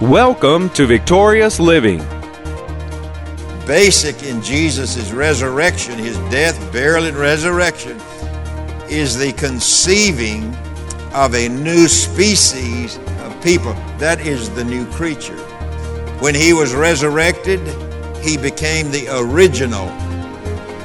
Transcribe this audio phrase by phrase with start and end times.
[0.00, 1.98] Welcome to Victorious Living.
[3.66, 8.00] Basic in Jesus' resurrection, his death, burial, and resurrection,
[8.88, 10.54] is the conceiving
[11.14, 13.72] of a new species of people.
[13.98, 15.36] That is the new creature.
[16.20, 17.58] When he was resurrected,
[18.22, 19.88] he became the original,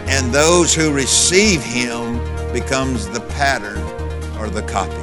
[0.09, 2.17] and those who receive him
[2.51, 3.77] becomes the pattern
[4.39, 5.02] or the copy.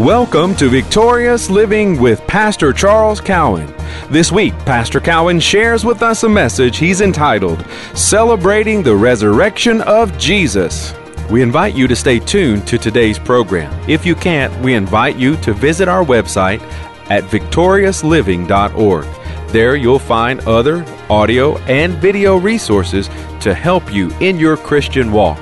[0.00, 3.72] Welcome to Victorious Living with Pastor Charles Cowan.
[4.10, 7.64] This week, Pastor Cowan shares with us a message he's entitled
[7.94, 10.92] Celebrating the Resurrection of Jesus.
[11.30, 13.72] We invite you to stay tuned to today's program.
[13.88, 16.60] If you can't, we invite you to visit our website
[17.08, 19.06] at victoriousliving.org.
[19.52, 23.06] There you'll find other audio and video resources
[23.42, 25.38] to help you in your Christian walk.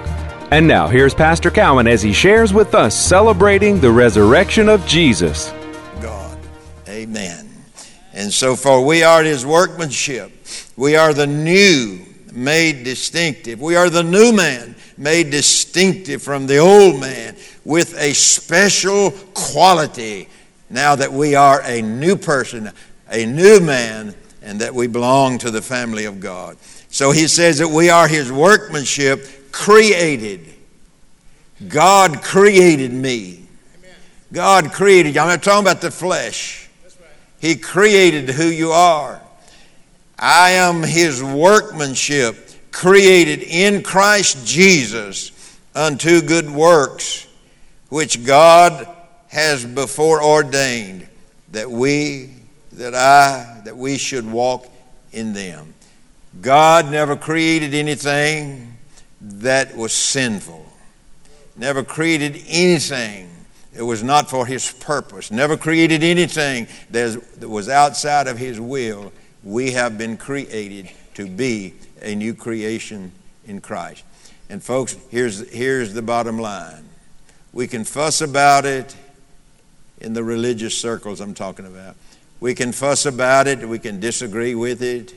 [0.52, 5.50] And now, here's Pastor Cowan as he shares with us celebrating the resurrection of Jesus.
[5.98, 6.38] God.
[6.86, 7.48] Amen.
[8.12, 10.30] And so for we are his workmanship.
[10.76, 13.62] We are the new made distinctive.
[13.62, 20.28] We are the new man made distinctive from the old man with a special quality
[20.68, 22.70] now that we are a new person,
[23.10, 26.58] a new man, and that we belong to the family of God.
[26.90, 30.52] So he says that we are his workmanship created.
[31.68, 33.46] God created me.
[34.32, 35.20] God created you.
[35.20, 36.68] I'm not talking about the flesh.
[37.38, 39.20] He created who you are.
[40.18, 42.36] I am his workmanship,
[42.70, 47.26] created in Christ Jesus unto good works,
[47.88, 48.86] which God
[49.28, 51.08] has before ordained
[51.50, 52.30] that we,
[52.72, 54.66] that I, that we should walk
[55.12, 55.74] in them.
[56.40, 58.76] God never created anything
[59.22, 60.66] that was sinful,
[61.56, 63.30] never created anything
[63.72, 69.12] that was not for His purpose, never created anything that was outside of His will.
[69.44, 73.12] We have been created to be a new creation
[73.46, 74.04] in Christ.
[74.50, 76.84] And, folks, here's, here's the bottom line
[77.52, 78.96] we can fuss about it
[80.00, 81.96] in the religious circles I'm talking about.
[82.40, 85.14] We can fuss about it, we can disagree with it,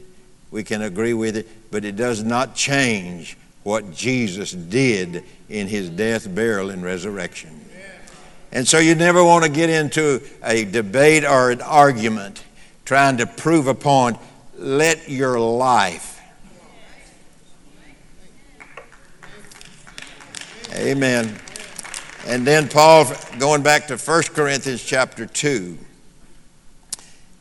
[0.51, 5.89] we can agree with it, but it does not change what Jesus did in his
[5.89, 7.49] death, burial, and resurrection.
[8.51, 12.43] And so you never want to get into a debate or an argument
[12.85, 14.17] trying to prove a point.
[14.55, 16.21] Let your life.
[20.75, 21.35] Amen.
[22.27, 25.75] And then Paul, going back to 1 Corinthians chapter 2,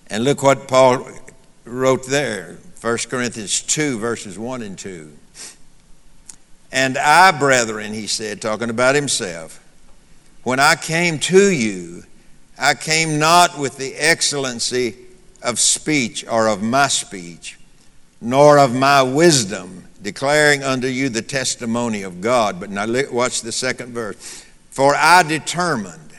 [0.08, 1.06] and look what Paul
[1.66, 5.12] wrote there 1 Corinthians 2, verses 1 and 2.
[6.74, 9.64] And I, brethren, he said, talking about himself,
[10.42, 12.02] when I came to you,
[12.58, 14.96] I came not with the excellency
[15.42, 17.58] of speech or of my speech,
[18.20, 22.60] nor of my wisdom, declaring unto you the testimony of God.
[22.60, 24.44] But now watch the second verse.
[24.68, 26.12] For I determined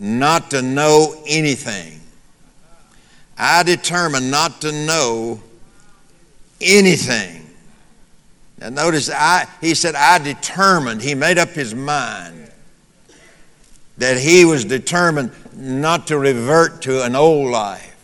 [0.00, 1.96] not to know anything
[3.38, 5.40] I determined not to know
[6.60, 7.45] anything.
[8.58, 12.50] Now notice I he said I determined, he made up his mind
[13.98, 17.94] that he was determined not to revert to an old life.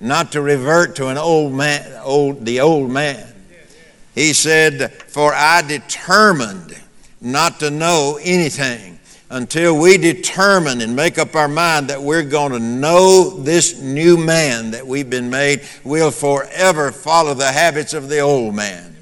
[0.00, 3.34] Not to revert to an old man, old the old man.
[4.14, 6.78] He said, For I determined
[7.20, 8.98] not to know anything
[9.30, 14.16] until we determine and make up our mind that we're going to know this new
[14.16, 18.95] man that we've been made, we'll forever follow the habits of the old man.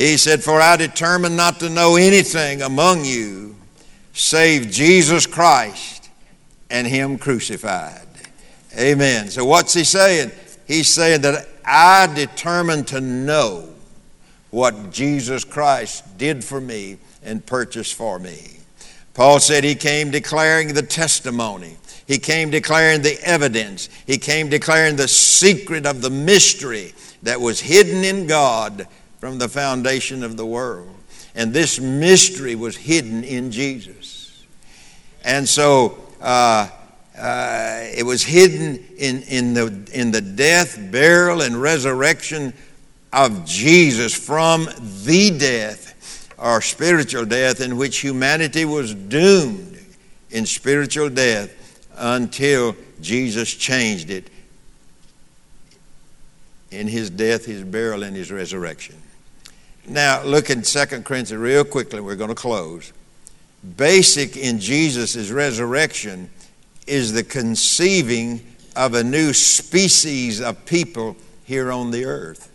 [0.00, 3.54] He said, For I determined not to know anything among you
[4.14, 6.08] save Jesus Christ
[6.70, 8.06] and Him crucified.
[8.78, 9.28] Amen.
[9.28, 10.30] So, what's he saying?
[10.66, 13.68] He's saying that I determined to know
[14.48, 18.56] what Jesus Christ did for me and purchased for me.
[19.12, 21.76] Paul said he came declaring the testimony.
[22.06, 23.90] He came declaring the evidence.
[24.06, 28.86] He came declaring the secret of the mystery that was hidden in God
[29.20, 30.88] from the foundation of the world.
[31.34, 34.44] And this mystery was hidden in Jesus.
[35.22, 36.68] And so uh,
[37.16, 42.54] uh, it was hidden in, in, the, in the death, burial, and resurrection
[43.12, 44.68] of Jesus from
[45.04, 49.78] the death or spiritual death in which humanity was doomed
[50.30, 51.54] in spiritual death
[51.96, 54.30] until Jesus changed it
[56.70, 58.96] in his death, his burial, and his resurrection.
[59.86, 62.92] Now, look in 2 Corinthians real quickly, we're going to close.
[63.76, 66.30] Basic in Jesus' resurrection
[66.86, 68.40] is the conceiving
[68.76, 72.46] of a new species of people here on the earth.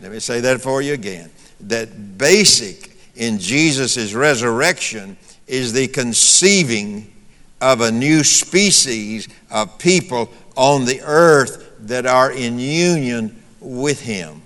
[0.00, 1.30] Let me say that for you again.
[1.60, 5.16] That basic in Jesus' resurrection
[5.46, 7.12] is the conceiving
[7.60, 14.42] of a new species of people on the earth that are in union with Him.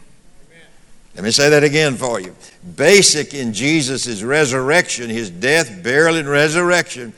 [1.14, 2.34] Let me say that again for you.
[2.76, 7.12] Basic in Jesus' resurrection, His death, burial, and resurrection,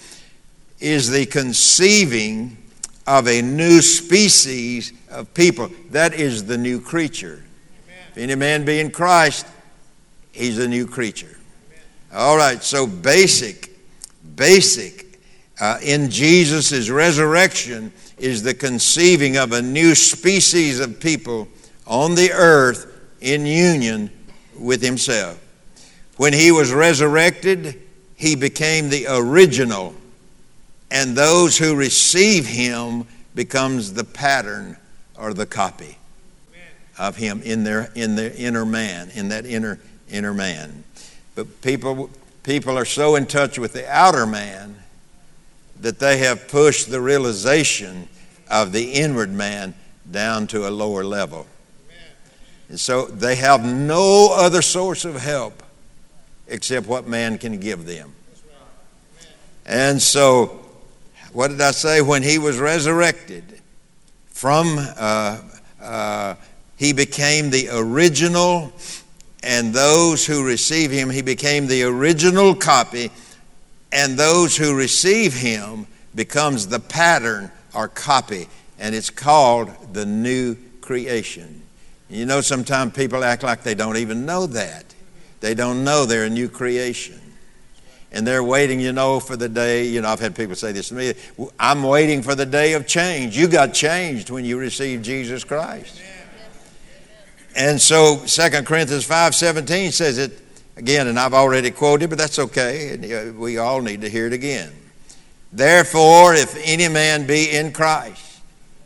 [0.80, 2.58] is the conceiving
[3.06, 5.70] of a new species of people.
[5.90, 7.42] That is the new creature.
[8.10, 9.46] If any man be in Christ,
[10.32, 11.38] he's a new creature.
[12.12, 13.70] All right, so basic,
[14.36, 15.20] basic
[15.60, 21.48] uh, in Jesus' resurrection is the conceiving of a new species of people
[21.86, 24.10] on the earth in union
[24.58, 25.42] with himself.
[26.16, 27.80] When he was resurrected,
[28.14, 29.94] he became the original,
[30.90, 34.76] and those who receive him becomes the pattern
[35.18, 35.98] or the copy
[36.98, 39.78] of him in their in their inner man, in that inner
[40.08, 40.84] inner man.
[41.34, 42.08] But people
[42.42, 44.76] people are so in touch with the outer man
[45.80, 48.08] that they have pushed the realization
[48.50, 49.74] of the inward man
[50.10, 51.46] down to a lower level.
[52.68, 55.62] And so they have no other source of help
[56.48, 58.12] except what man can give them.
[59.64, 60.60] And so,
[61.32, 62.00] what did I say?
[62.00, 63.60] When he was resurrected
[64.28, 65.40] from uh,
[65.80, 66.34] uh,
[66.76, 68.72] he became the original,
[69.42, 73.10] and those who receive him, he became the original copy,
[73.92, 78.48] and those who receive him becomes the pattern or copy,
[78.78, 81.62] and it's called the new creation.
[82.08, 84.94] You know, sometimes people act like they don't even know that.
[85.40, 87.20] They don't know they're a new creation.
[88.12, 89.86] And they're waiting, you know, for the day.
[89.86, 91.14] You know, I've had people say this to me
[91.58, 93.36] I'm waiting for the day of change.
[93.36, 96.00] You got changed when you received Jesus Christ.
[97.56, 100.38] And so 2 Corinthians 5.17 says it
[100.76, 102.92] again, and I've already quoted, but that's okay.
[102.92, 104.72] And uh, we all need to hear it again.
[105.52, 108.40] Therefore, if any man be in Christ,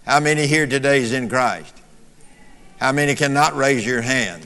[0.06, 1.79] how many here today is in Christ?
[2.80, 4.42] How many cannot raise your hand?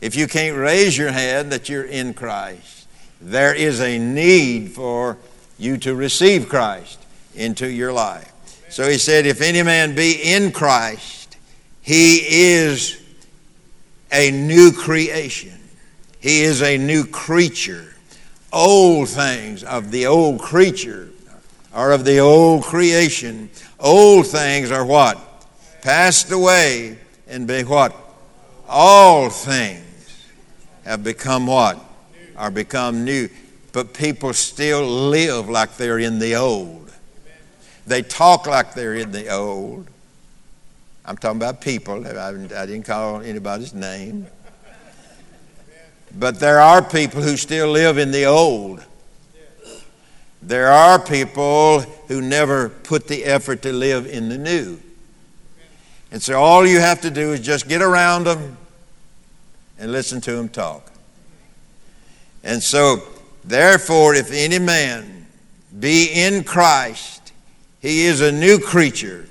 [0.00, 2.86] If you can't raise your hand that you're in Christ,
[3.20, 5.18] there is a need for
[5.58, 7.04] you to receive Christ
[7.34, 8.32] into your life.
[8.68, 11.36] So he said, If any man be in Christ,
[11.82, 12.18] he
[12.52, 13.02] is
[14.12, 15.58] a new creation.
[16.20, 17.96] He is a new creature.
[18.52, 21.08] Old things of the old creature
[21.74, 23.50] are of the old creation.
[23.80, 25.18] Old things are what?
[25.82, 26.98] Passed away
[27.28, 27.94] and be what?
[28.68, 30.26] All things
[30.84, 31.78] have become what?
[32.36, 33.28] Are become new.
[33.72, 36.90] But people still live like they're in the old.
[37.86, 39.88] They talk like they're in the old.
[41.04, 42.06] I'm talking about people.
[42.06, 44.26] I, didn't call anybody's name.
[46.14, 48.84] But there are people who still live in the old.
[50.42, 54.78] There are people who never put the effort to live in the new.
[56.10, 58.56] And so all you have to do is just get around them
[59.78, 60.90] and listen to them talk.
[62.42, 63.02] And so,
[63.44, 65.26] therefore, if any man
[65.78, 67.32] be in Christ,
[67.80, 69.26] he is a new creature.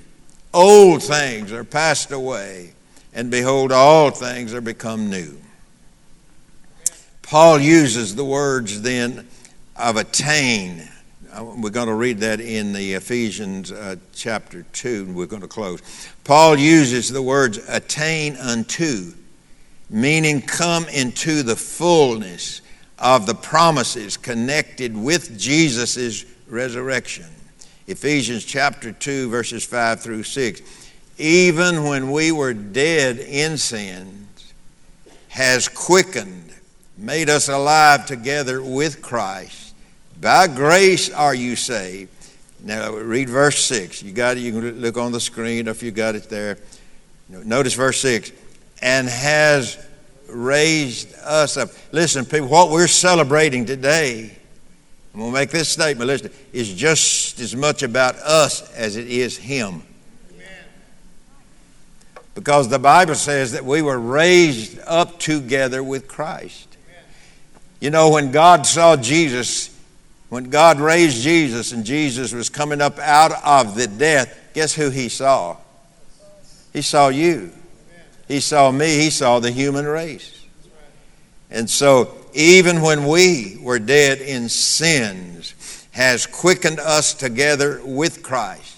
[0.53, 2.73] Old things are passed away,
[3.13, 5.37] and behold, all things are become new.
[7.21, 9.27] Paul uses the words then
[9.75, 10.87] of attain.
[11.39, 15.47] We're going to read that in the Ephesians uh, chapter 2, and we're going to
[15.47, 15.81] close.
[16.23, 19.13] Paul uses the words attain unto,
[19.89, 22.61] meaning come into the fullness
[22.99, 27.27] of the promises connected with Jesus' resurrection.
[27.87, 30.61] Ephesians chapter 2, verses 5 through 6.
[31.17, 34.53] Even when we were dead in sins,
[35.29, 36.51] has quickened,
[36.97, 39.66] made us alive together with Christ.
[40.19, 42.11] By grace are you saved.
[42.63, 44.03] Now read verse 6.
[44.03, 46.57] You got it, you can look on the screen if you got it there.
[47.29, 48.31] Notice verse 6.
[48.81, 49.83] And has
[50.27, 51.69] raised us up.
[51.91, 54.37] Listen, people, what we're celebrating today
[55.17, 56.05] I'm going to make this statement.
[56.05, 59.81] Listen, it's just as much about us as it is Him.
[62.35, 66.77] Because the Bible says that we were raised up together with Christ.
[67.79, 69.75] You know, when God saw Jesus,
[70.29, 74.89] when God raised Jesus and Jesus was coming up out of the death, guess who
[74.89, 75.57] He saw?
[76.73, 77.51] He saw you.
[78.27, 78.97] He saw me.
[78.97, 80.45] He saw the human race.
[81.49, 85.53] And so even when we were dead in sins,
[85.97, 88.75] has quickened us together with Christ.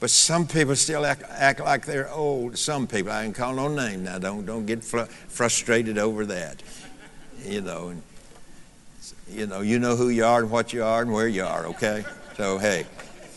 [0.00, 2.58] But some people still act, act like they're old.
[2.58, 4.18] Some people, I can call no name now.
[4.18, 6.60] Don't don't get fr- frustrated over that.
[7.46, 8.02] You know, and,
[9.28, 11.66] you know, you know who you are and what you are and where you are.
[11.66, 12.04] Okay,
[12.36, 12.86] so hey,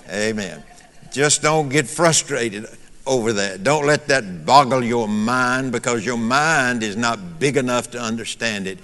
[0.10, 0.63] Amen.
[1.12, 2.65] Just don't get frustrated
[3.06, 3.63] over that.
[3.63, 8.67] Don't let that boggle your mind because your mind is not big enough to understand
[8.67, 8.79] it.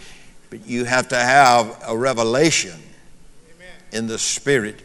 [0.50, 2.80] But you have to have a revelation
[3.56, 3.76] Amen.
[3.92, 4.82] in the Spirit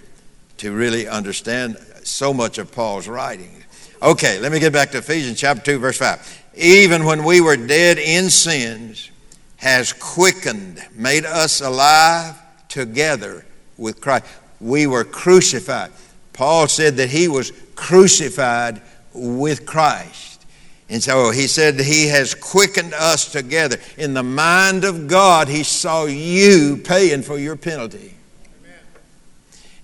[0.58, 3.64] to really understand so much of Paul's writing.
[4.00, 6.44] Okay, let me get back to Ephesians chapter 2, verse 5.
[6.56, 9.10] Even when we were dead in sins,
[9.58, 12.34] has quickened, made us alive
[12.68, 13.44] together
[13.76, 14.24] with Christ.
[14.60, 15.90] We were crucified.
[16.32, 18.80] Paul said that he was crucified
[19.12, 20.46] with Christ.
[20.88, 23.78] And so he said he has quickened us together.
[23.96, 28.14] In the mind of God, he saw you paying for your penalty.
[28.60, 28.78] Amen.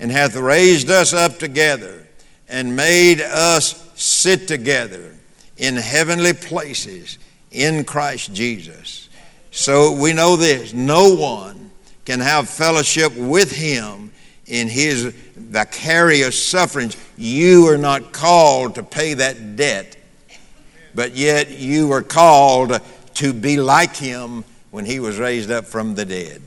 [0.01, 2.07] And hath raised us up together
[2.49, 5.15] and made us sit together
[5.57, 7.19] in heavenly places
[7.51, 9.09] in Christ Jesus.
[9.57, 11.71] So we know this no one
[12.05, 14.11] can have fellowship with him
[14.47, 15.05] in his
[15.37, 16.97] vicarious sufferings.
[17.17, 19.97] You are not called to pay that debt,
[20.93, 22.81] but yet you were called
[23.15, 26.43] to be like him when he was raised up from the dead.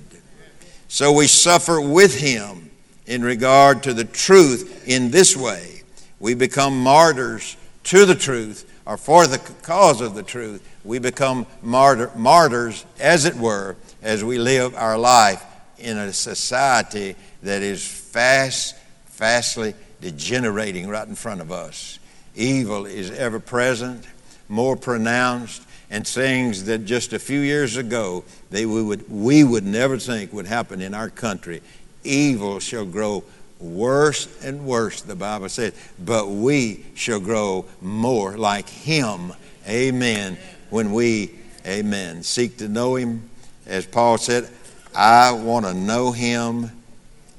[0.90, 2.70] So we suffer with him
[3.06, 5.82] in regard to the truth in this way.
[6.20, 10.66] We become martyrs to the truth or for the cause of the truth.
[10.86, 15.44] We become martyr, martyrs, as it were, as we live our life
[15.78, 18.76] in a society that is fast,
[19.06, 22.00] fastly degenerating right in front of us.
[22.34, 24.06] Evil is ever present,
[24.48, 29.66] more pronounced, and things that just a few years ago they we would, we would
[29.66, 31.62] never think would happen in our country.
[32.04, 33.24] Evil shall grow
[33.60, 39.34] worse and worse, the Bible says, but we shall grow more like Him.
[39.68, 40.38] Amen.
[40.70, 41.32] When we,
[41.66, 43.30] amen, seek to know Him,
[43.66, 44.50] as Paul said,
[44.98, 46.72] I want to know him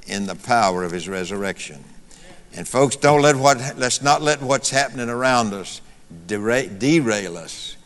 [0.06, 1.82] in the power of his resurrection.
[2.54, 5.80] And folks, don't let what let's not let what's happening around us
[6.26, 7.76] derail us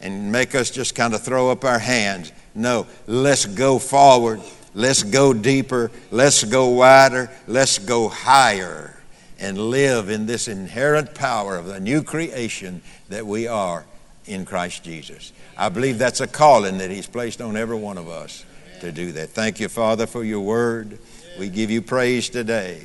[0.00, 2.30] and make us just kind of throw up our hands.
[2.54, 4.42] No, let's go forward.
[4.76, 5.90] Let's go deeper.
[6.10, 7.30] Let's go wider.
[7.46, 8.94] Let's go higher
[9.38, 13.86] and live in this inherent power of the new creation that we are
[14.26, 15.32] in Christ Jesus.
[15.56, 18.44] I believe that's a calling that He's placed on every one of us
[18.80, 19.30] to do that.
[19.30, 20.98] Thank you, Father, for your word.
[21.38, 22.82] We give you praise today,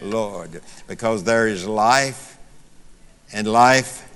[0.00, 2.38] Lord, because there is life
[3.34, 4.10] and life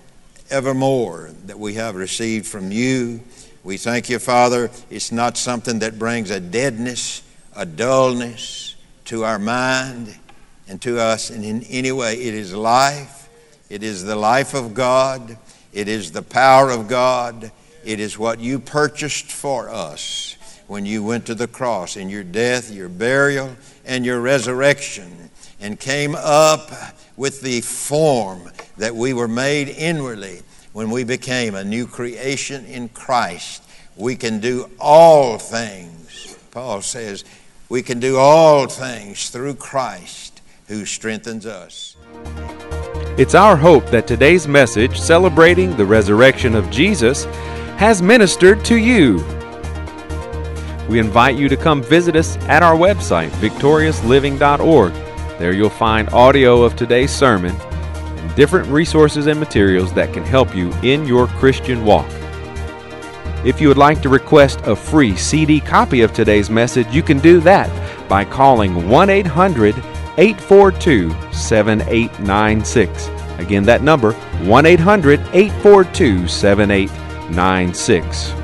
[0.50, 3.20] evermore that we have received from you.
[3.68, 4.70] We thank you, Father.
[4.88, 7.22] It's not something that brings a deadness,
[7.54, 10.16] a dullness to our mind
[10.66, 12.14] and to us and in any way.
[12.14, 13.28] It is life.
[13.68, 15.36] It is the life of God.
[15.74, 17.52] It is the power of God.
[17.84, 22.24] It is what you purchased for us when you went to the cross in your
[22.24, 25.28] death, your burial, and your resurrection,
[25.60, 26.70] and came up
[27.18, 30.40] with the form that we were made inwardly
[30.78, 33.64] when we became a new creation in Christ.
[33.96, 37.24] We can do all things, Paul says,
[37.68, 41.96] we can do all things through Christ who strengthens us.
[43.18, 47.24] It's our hope that today's message celebrating the resurrection of Jesus
[47.76, 49.16] has ministered to you.
[50.88, 54.92] We invite you to come visit us at our website, victoriousliving.org.
[55.40, 57.56] There you'll find audio of today's sermon
[58.38, 62.08] different resources and materials that can help you in your Christian walk.
[63.44, 67.18] If you would like to request a free CD copy of today's message, you can
[67.18, 67.68] do that
[68.08, 69.74] by calling 1 800
[70.18, 73.08] 842 7896.
[73.38, 78.34] Again, that number 1 800 842 7896.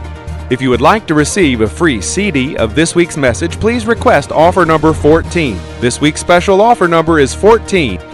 [0.51, 4.33] If you would like to receive a free CD of this week's message, please request
[4.33, 5.57] offer number 14.
[5.79, 8.14] This week's special offer number is 14.